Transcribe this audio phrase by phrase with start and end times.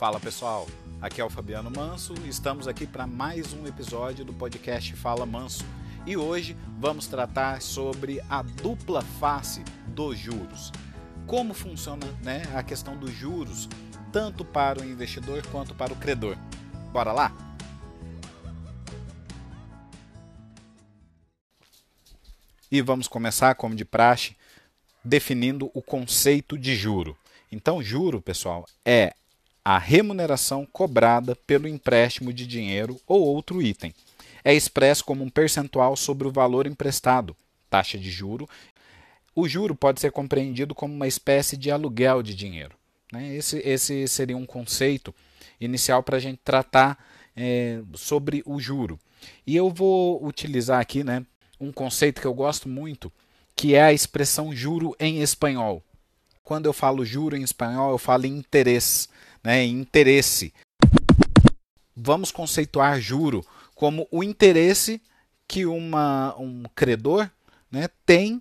[0.00, 0.66] Fala pessoal,
[0.98, 5.26] aqui é o Fabiano Manso e estamos aqui para mais um episódio do podcast Fala
[5.26, 5.62] Manso.
[6.06, 10.72] E hoje vamos tratar sobre a dupla face dos juros.
[11.26, 13.68] Como funciona né, a questão dos juros,
[14.10, 16.34] tanto para o investidor quanto para o credor.
[16.90, 17.30] Bora lá?
[22.72, 24.34] E vamos começar, como de praxe,
[25.04, 27.14] definindo o conceito de juro.
[27.52, 29.12] Então, juro, pessoal, é
[29.70, 33.94] a remuneração cobrada pelo empréstimo de dinheiro ou outro item.
[34.42, 37.36] É expresso como um percentual sobre o valor emprestado,
[37.68, 38.48] taxa de juro.
[39.32, 42.74] O juro pode ser compreendido como uma espécie de aluguel de dinheiro.
[43.12, 43.36] Né?
[43.36, 45.14] Esse, esse seria um conceito
[45.60, 46.98] inicial para a gente tratar
[47.36, 48.98] é, sobre o juro.
[49.46, 51.24] E eu vou utilizar aqui né,
[51.60, 53.12] um conceito que eu gosto muito,
[53.54, 55.80] que é a expressão juro em espanhol.
[56.42, 59.06] Quando eu falo juro em espanhol, eu falo interesse
[59.42, 60.52] né, interesse.
[61.96, 65.00] Vamos conceituar juro como o interesse
[65.46, 67.28] que uma, um credor
[67.70, 68.40] né, tem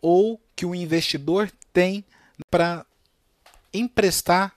[0.00, 2.04] ou que o investidor tem
[2.50, 2.84] para
[3.72, 4.54] emprestar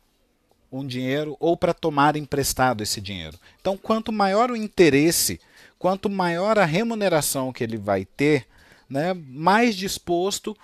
[0.72, 3.38] um dinheiro ou para tomar emprestado esse dinheiro.
[3.62, 5.40] Então, quanto maior o interesse,
[5.78, 8.48] quanto maior a remuneração que ele vai ter,
[8.90, 10.58] né, mais disposto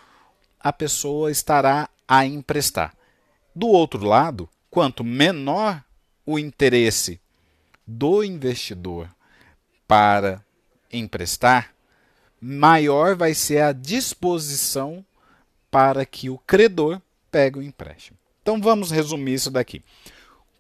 [0.60, 2.94] a pessoa estará a emprestar.
[3.56, 5.84] Do outro lado, quanto menor
[6.26, 7.20] o interesse
[7.86, 9.10] do investidor
[9.88, 10.44] para
[10.92, 11.74] emprestar,
[12.40, 15.04] maior vai ser a disposição
[15.72, 18.18] para que o credor pegue o empréstimo.
[18.42, 19.84] Então vamos resumir isso daqui.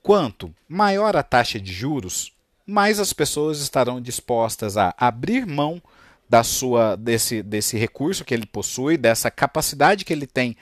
[0.01, 2.31] Quanto maior a taxa de juros,
[2.65, 5.81] mais as pessoas estarão dispostas a abrir mão
[6.29, 10.55] da sua desse, desse recurso que ele possui, dessa capacidade que ele tem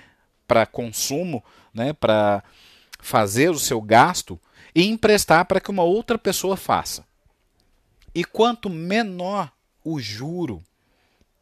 [0.48, 2.42] para consumo, né, para
[3.00, 4.40] fazer o seu gasto
[4.74, 7.06] e emprestar para que uma outra pessoa faça.
[8.14, 9.52] E quanto menor
[9.84, 10.64] o juro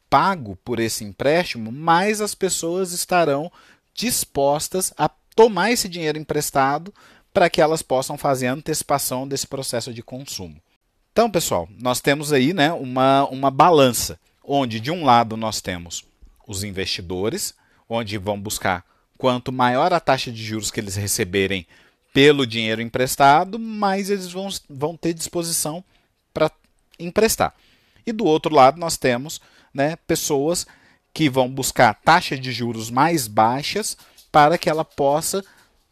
[0.09, 3.51] pago por esse empréstimo, mais as pessoas estarão
[3.93, 6.93] dispostas a tomar esse dinheiro emprestado
[7.33, 10.61] para que elas possam fazer a antecipação desse processo de consumo.
[11.11, 16.05] Então, pessoal, nós temos aí né, uma, uma balança, onde de um lado nós temos
[16.47, 17.53] os investidores,
[17.89, 18.85] onde vão buscar
[19.17, 21.65] Quanto maior a taxa de juros que eles receberem
[22.13, 25.83] pelo dinheiro emprestado, mais eles vão, vão ter disposição
[26.33, 26.51] para
[26.99, 27.53] emprestar.
[28.05, 29.41] E do outro lado, nós temos
[29.73, 30.65] né, pessoas
[31.13, 33.97] que vão buscar taxas de juros mais baixas
[34.31, 35.43] para que ela possa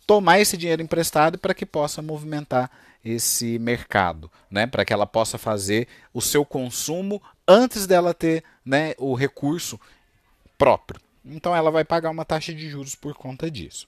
[0.06, 2.69] tomar esse dinheiro emprestado para que possa movimentar
[3.03, 4.66] esse mercado, né?
[4.67, 9.79] para que ela possa fazer o seu consumo antes dela ter né, o recurso
[10.57, 11.01] próprio.
[11.25, 13.88] Então ela vai pagar uma taxa de juros por conta disso.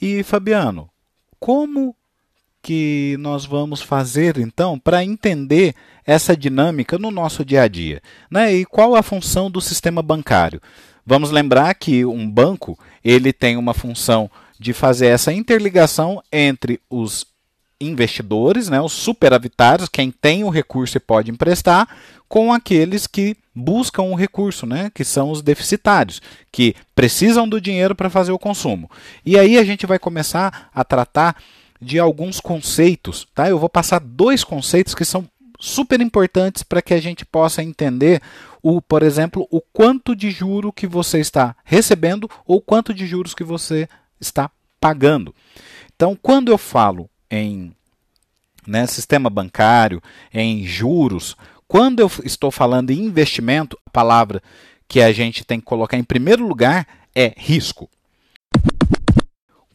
[0.00, 0.90] E Fabiano,
[1.38, 1.94] como
[2.60, 5.74] que nós vamos fazer então para entender
[6.04, 8.02] essa dinâmica no nosso dia a dia?
[8.30, 8.52] Né?
[8.52, 10.60] E qual a função do sistema bancário?
[11.04, 14.28] Vamos lembrar que um banco ele tem uma função
[14.58, 17.24] de fazer essa interligação entre os
[17.80, 21.88] investidores, né, os superavitários, quem tem o recurso e pode emprestar,
[22.28, 26.20] com aqueles que buscam o recurso, né, que são os deficitários,
[26.50, 28.90] que precisam do dinheiro para fazer o consumo.
[29.24, 31.36] E aí a gente vai começar a tratar
[31.80, 33.48] de alguns conceitos, tá?
[33.48, 35.28] Eu vou passar dois conceitos que são
[35.60, 38.20] super importantes para que a gente possa entender
[38.62, 43.34] o, por exemplo, o quanto de juro que você está recebendo ou quanto de juros
[43.34, 43.88] que você
[44.20, 44.50] está
[44.80, 45.34] pagando.
[45.94, 47.74] Então, quando eu falo em
[48.66, 51.36] né, sistema bancário, em juros.
[51.68, 54.42] Quando eu estou falando em investimento, a palavra
[54.88, 57.88] que a gente tem que colocar em primeiro lugar é risco.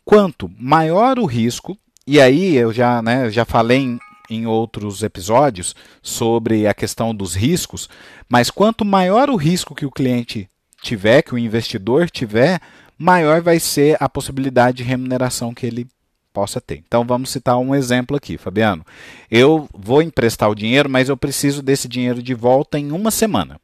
[0.03, 5.75] Quanto maior o risco, e aí eu já, né, já falei em, em outros episódios
[6.01, 7.89] sobre a questão dos riscos,
[8.27, 10.49] mas quanto maior o risco que o cliente
[10.81, 12.59] tiver, que o investidor tiver,
[12.97, 15.87] maior vai ser a possibilidade de remuneração que ele
[16.33, 16.83] possa ter.
[16.85, 18.85] Então vamos citar um exemplo aqui, Fabiano.
[19.29, 23.59] Eu vou emprestar o dinheiro, mas eu preciso desse dinheiro de volta em uma semana.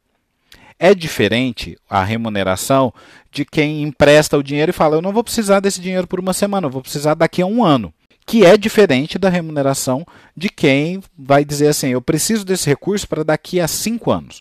[0.78, 2.92] É diferente a remuneração
[3.32, 6.32] de quem empresta o dinheiro e fala: Eu não vou precisar desse dinheiro por uma
[6.32, 7.92] semana, eu vou precisar daqui a um ano.
[8.24, 10.06] Que é diferente da remuneração
[10.36, 14.40] de quem vai dizer assim: Eu preciso desse recurso para daqui a cinco anos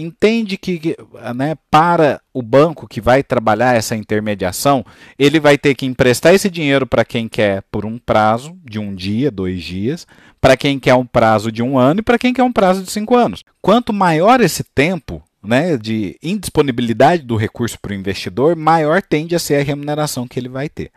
[0.00, 0.96] entende que
[1.34, 4.84] né, para o banco que vai trabalhar essa intermediação,
[5.18, 8.94] ele vai ter que emprestar esse dinheiro para quem quer por um prazo de um
[8.94, 10.06] dia, dois dias,
[10.40, 12.90] para quem quer um prazo de um ano e para quem quer um prazo de
[12.90, 13.44] cinco anos.
[13.60, 19.38] Quanto maior esse tempo, né, de indisponibilidade do recurso para o investidor, maior tende a
[19.38, 20.90] ser a remuneração que ele vai ter.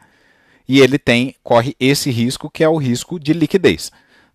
[0.67, 3.91] E ele tem corre esse risco que é o risco de liquidez.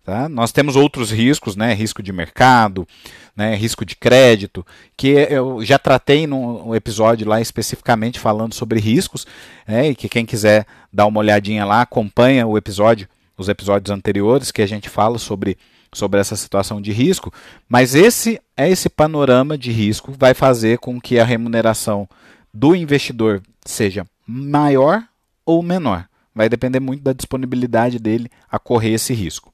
[0.09, 0.27] Tá?
[0.27, 1.71] Nós temos outros riscos, né?
[1.71, 2.87] risco de mercado,
[3.35, 3.53] né?
[3.53, 4.65] risco de crédito,
[4.97, 9.27] que eu já tratei num episódio lá especificamente falando sobre riscos,
[9.67, 9.89] né?
[9.89, 13.07] e que quem quiser dar uma olhadinha lá, acompanha o episódio,
[13.37, 15.55] os episódios anteriores que a gente fala sobre,
[15.93, 17.31] sobre essa situação de risco,
[17.67, 22.09] mas esse é esse panorama de risco vai fazer com que a remuneração
[22.51, 25.03] do investidor seja maior
[25.45, 26.05] ou menor.
[26.33, 29.53] Vai depender muito da disponibilidade dele a correr esse risco.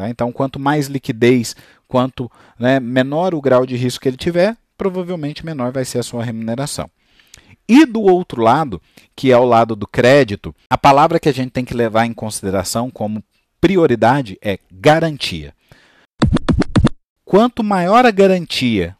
[0.00, 0.08] Tá?
[0.08, 1.54] Então, quanto mais liquidez,
[1.86, 6.02] quanto né, menor o grau de risco que ele tiver, provavelmente menor vai ser a
[6.02, 6.90] sua remuneração.
[7.68, 8.80] E do outro lado,
[9.14, 12.14] que é o lado do crédito, a palavra que a gente tem que levar em
[12.14, 13.22] consideração como
[13.60, 15.52] prioridade é garantia.
[17.22, 18.96] Quanto maior a garantia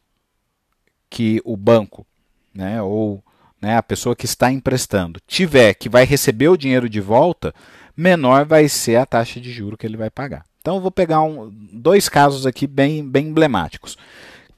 [1.09, 2.07] que o banco,
[2.55, 3.25] né, ou
[3.59, 7.55] né, a pessoa que está emprestando, tiver que vai receber o dinheiro de volta,
[7.97, 10.45] menor vai ser a taxa de juro que ele vai pagar.
[10.61, 13.97] Então eu vou pegar um, dois casos aqui bem, bem emblemáticos.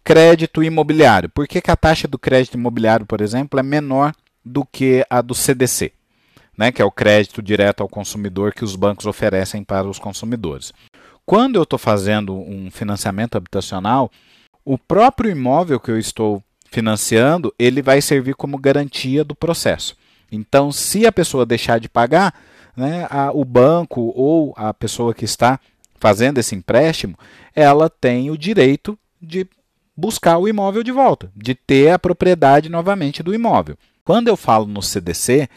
[0.05, 1.29] Crédito imobiliário.
[1.29, 4.13] Por que, que a taxa do crédito imobiliário, por exemplo, é menor
[4.45, 5.93] do que a do CDC?
[6.59, 10.71] Né, que é o crédito direto ao consumidor que os bancos oferecem para os consumidores.
[11.25, 14.11] Quando eu estou fazendo um financiamento habitacional,
[14.63, 19.97] o próprio imóvel que eu estou financiando, ele vai servir como garantia do processo.
[20.31, 22.35] Então, se a pessoa deixar de pagar,
[22.77, 25.59] né, a, o banco ou a pessoa que está
[26.03, 27.17] fazendo esse empréstimo,
[27.55, 29.47] ela tem o direito de
[29.97, 33.79] buscar o imóvel de volta, de ter a propriedade novamente do imóvel.
[34.05, 35.49] Quando eu falo no CDC,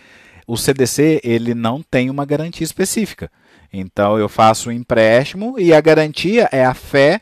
[0.46, 3.32] o CDC ele não tem uma garantia específica.
[3.74, 7.20] Então eu faço o um empréstimo e a garantia é a fé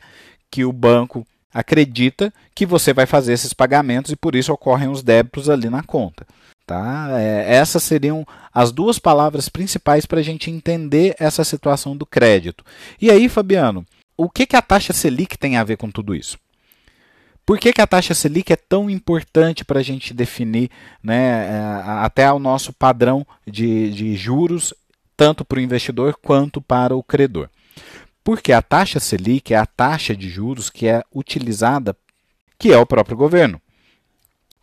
[0.50, 5.02] que o banco acredita que você vai fazer esses pagamentos e por isso ocorrem os
[5.02, 6.26] débitos ali na conta.
[6.66, 7.20] Tá?
[7.20, 12.64] É, essas seriam as duas palavras principais para a gente entender essa situação do crédito.
[13.00, 13.84] E aí, Fabiano,
[14.16, 16.38] o que, que a taxa Selic tem a ver com tudo isso?
[17.44, 20.70] Por que, que a taxa Selic é tão importante para a gente definir
[21.02, 21.60] né, é,
[22.00, 24.72] até o nosso padrão de, de juros,
[25.14, 27.50] tanto para o investidor quanto para o credor?
[28.22, 31.94] Porque a taxa Selic é a taxa de juros que é utilizada,
[32.58, 33.60] que é o próprio governo.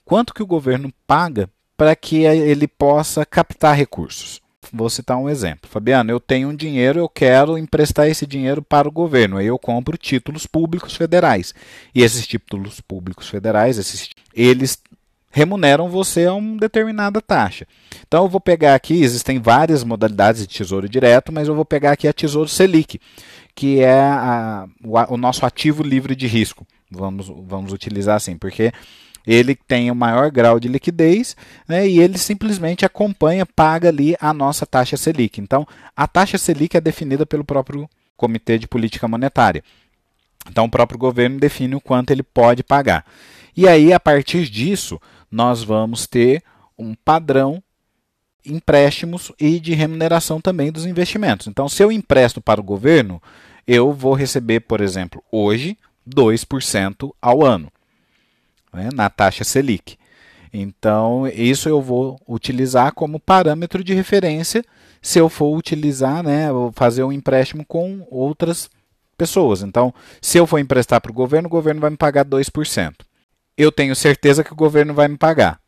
[0.04, 1.48] Quanto que o governo paga
[1.82, 4.40] para que ele possa captar recursos.
[4.72, 5.68] Vou citar um exemplo.
[5.68, 9.38] Fabiano, eu tenho um dinheiro, eu quero emprestar esse dinheiro para o governo.
[9.38, 11.56] Aí eu compro títulos públicos federais.
[11.96, 14.80] E esses títulos públicos federais, esses, eles
[15.32, 17.66] remuneram você a uma determinada taxa.
[18.08, 21.94] Então eu vou pegar aqui, existem várias modalidades de tesouro direto, mas eu vou pegar
[21.94, 23.02] aqui a Tesouro Selic,
[23.56, 26.64] que é a, o, o nosso ativo livre de risco.
[26.92, 28.72] Vamos, vamos utilizar assim, porque
[29.26, 31.36] ele tem o maior grau de liquidez
[31.68, 35.40] né, e ele simplesmente acompanha, paga ali a nossa taxa Selic.
[35.40, 39.64] Então, a taxa Selic é definida pelo próprio Comitê de Política Monetária.
[40.50, 43.06] Então, o próprio governo define o quanto ele pode pagar.
[43.56, 46.44] E aí, a partir disso, nós vamos ter
[46.78, 47.62] um padrão
[48.44, 51.46] empréstimos e de remuneração também dos investimentos.
[51.46, 53.22] Então, se eu empresto para o governo,
[53.68, 55.78] eu vou receber, por exemplo, hoje
[56.10, 57.72] 2% ao ano
[58.74, 59.98] né, na taxa Selic.
[60.54, 64.64] Então, isso eu vou utilizar como parâmetro de referência
[65.02, 68.70] se eu for utilizar, né, fazer um empréstimo com outras
[69.18, 69.62] pessoas.
[69.62, 72.94] Então, se eu for emprestar para o governo, o governo vai me pagar 2%.
[73.58, 75.60] Eu tenho certeza que o governo vai me pagar.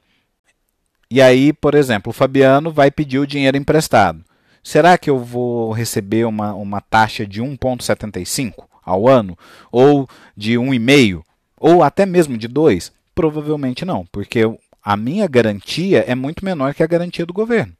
[1.10, 4.24] E aí, por exemplo, o Fabiano vai pedir o dinheiro emprestado.
[4.64, 9.38] Será que eu vou receber uma, uma taxa de 1,75 ao ano?
[9.72, 11.22] Ou de 1,5?
[11.66, 12.92] Ou até mesmo de dois?
[13.16, 14.42] Provavelmente não, porque
[14.84, 17.72] a minha garantia é muito menor que a garantia do governo.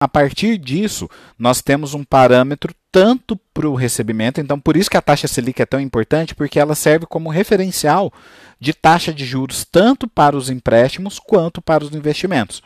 [0.00, 1.08] A partir disso,
[1.38, 5.62] nós temos um parâmetro tanto para o recebimento, então por isso que a taxa Selic
[5.62, 8.12] é tão importante, porque ela serve como referencial
[8.58, 12.60] de taxa de juros tanto para os empréstimos quanto para os investimentos.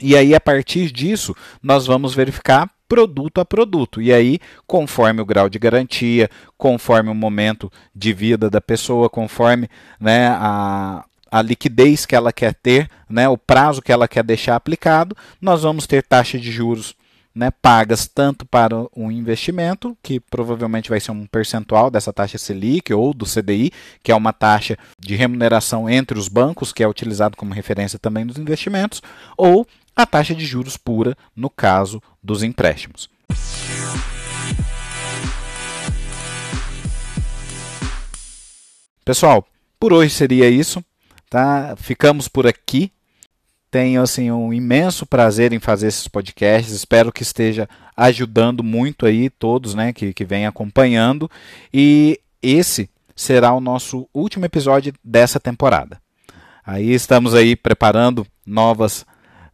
[0.00, 4.00] E aí, a partir disso, nós vamos verificar produto a produto.
[4.00, 9.68] E aí, conforme o grau de garantia, conforme o momento de vida da pessoa, conforme
[10.00, 14.56] né, a, a liquidez que ela quer ter, né, o prazo que ela quer deixar
[14.56, 16.96] aplicado, nós vamos ter taxa de juros
[17.34, 22.92] né, pagas tanto para um investimento, que provavelmente vai ser um percentual dessa taxa Selic
[22.92, 23.70] ou do CDI,
[24.02, 28.24] que é uma taxa de remuneração entre os bancos, que é utilizado como referência também
[28.24, 29.00] nos investimentos,
[29.36, 29.64] ou
[29.98, 33.10] a taxa de juros pura no caso dos empréstimos.
[39.04, 39.44] Pessoal,
[39.80, 40.84] por hoje seria isso.
[41.28, 41.74] tá?
[41.76, 42.92] Ficamos por aqui.
[43.72, 46.72] Tenho assim um imenso prazer em fazer esses podcasts.
[46.72, 51.28] Espero que esteja ajudando muito aí todos, né, que que vem acompanhando.
[51.74, 56.00] E esse será o nosso último episódio dessa temporada.
[56.64, 59.04] Aí estamos aí preparando novas,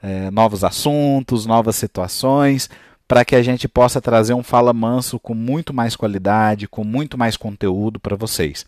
[0.04, 2.68] é, novos assuntos, novas situações,
[3.08, 7.16] para que a gente possa trazer um Fala Manso com muito mais qualidade, com muito
[7.16, 8.66] mais conteúdo para vocês.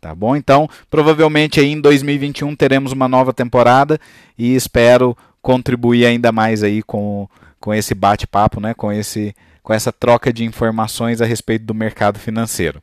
[0.00, 0.36] Tá bom?
[0.36, 4.00] Então, provavelmente aí em 2021 teremos uma nova temporada
[4.38, 7.28] e espero contribuir ainda mais aí com,
[7.58, 8.72] com esse bate-papo, né?
[8.72, 12.80] com, esse, com essa troca de informações a respeito do mercado financeiro.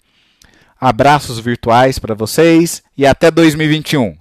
[0.80, 4.18] Abraços virtuais para vocês e até 2021.